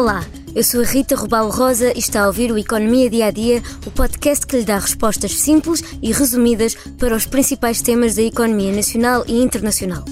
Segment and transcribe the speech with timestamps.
[0.00, 0.26] Olá,
[0.56, 3.62] eu sou a Rita Rubalo Rosa e está a ouvir o Economia Dia a Dia,
[3.86, 8.72] o podcast que lhe dá respostas simples e resumidas para os principais temas da economia
[8.72, 10.02] nacional e internacional.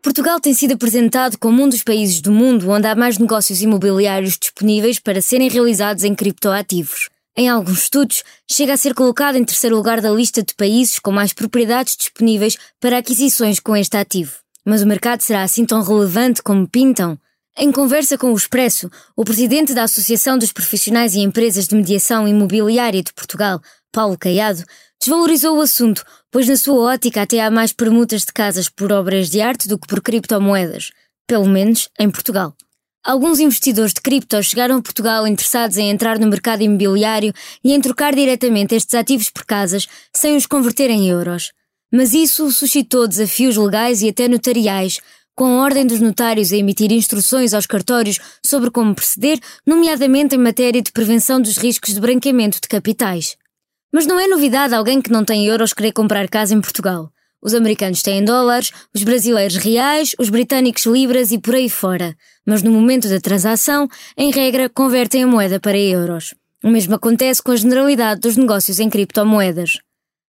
[0.00, 4.38] Portugal tem sido apresentado como um dos países do mundo onde há mais negócios imobiliários
[4.38, 7.08] disponíveis para serem realizados em criptoativos.
[7.36, 11.10] Em alguns estudos, chega a ser colocado em terceiro lugar da lista de países com
[11.10, 14.34] mais propriedades disponíveis para aquisições com este ativo.
[14.64, 17.18] Mas o mercado será assim tão relevante como pintam?
[17.56, 22.26] Em conversa com o Expresso, o presidente da Associação dos Profissionais e Empresas de Mediação
[22.26, 23.60] Imobiliária de Portugal,
[23.92, 24.64] Paulo Caiado,
[24.98, 29.28] desvalorizou o assunto, pois na sua ótica até há mais permutas de casas por obras
[29.28, 30.92] de arte do que por criptomoedas,
[31.26, 32.56] pelo menos em Portugal.
[33.04, 37.80] Alguns investidores de cripto chegaram a Portugal interessados em entrar no mercado imobiliário e em
[37.82, 41.52] trocar diretamente estes ativos por casas sem os converter em euros.
[41.92, 45.00] Mas isso suscitou desafios legais e até notariais,
[45.34, 50.38] com a ordem dos notários a emitir instruções aos cartórios sobre como proceder, nomeadamente em
[50.38, 53.36] matéria de prevenção dos riscos de branqueamento de capitais.
[53.92, 57.10] Mas não é novidade alguém que não tem euros querer comprar casa em Portugal.
[57.42, 62.16] Os americanos têm dólares, os brasileiros reais, os britânicos libras e por aí fora.
[62.46, 66.34] Mas no momento da transação, em regra, convertem a moeda para euros.
[66.62, 69.78] O mesmo acontece com a generalidade dos negócios em criptomoedas.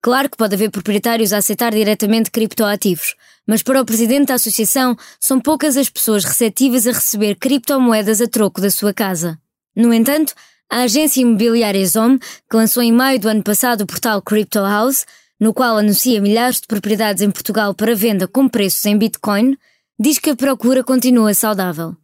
[0.07, 4.97] Claro que pode haver proprietários a aceitar diretamente criptoativos, mas para o presidente da associação
[5.19, 9.37] são poucas as pessoas receptivas a receber criptomoedas a troco da sua casa.
[9.75, 10.33] No entanto,
[10.71, 15.05] a agência imobiliária Zom, que lançou em maio do ano passado o portal Crypto House,
[15.41, 19.59] no qual anuncia milhares de propriedades em Portugal para venda com preços em Bitcoin,
[19.99, 21.97] diz que a procura continua saudável.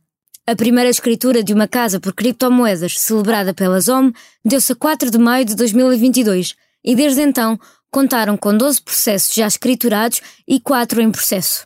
[0.44, 4.10] A primeira escritura de uma casa por criptomoedas, celebrada pela ZOM,
[4.44, 7.58] deu-se a 4 de maio de 2022 e desde então
[7.90, 11.64] contaram com 12 processos já escriturados e 4 em processo.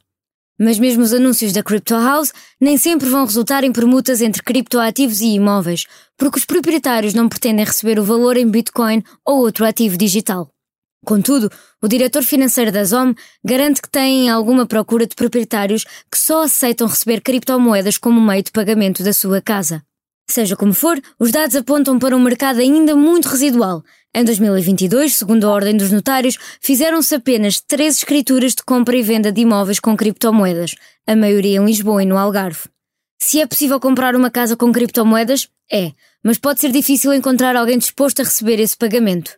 [0.59, 5.21] Mas mesmo os anúncios da Crypto House nem sempre vão resultar em permutas entre criptoativos
[5.21, 5.85] e imóveis,
[6.17, 10.51] porque os proprietários não pretendem receber o valor em Bitcoin ou outro ativo digital.
[11.05, 16.43] Contudo, o diretor financeiro da ZOM garante que tem alguma procura de proprietários que só
[16.43, 19.85] aceitam receber criptomoedas como meio de pagamento da sua casa.
[20.29, 23.83] Seja como for, os dados apontam para um mercado ainda muito residual,
[24.19, 29.31] em 2022, segundo a Ordem dos Notários, fizeram-se apenas três escrituras de compra e venda
[29.31, 30.75] de imóveis com criptomoedas,
[31.07, 32.63] a maioria em Lisboa e no Algarve.
[33.19, 35.93] Se é possível comprar uma casa com criptomoedas, é,
[36.25, 39.33] mas pode ser difícil encontrar alguém disposto a receber esse pagamento.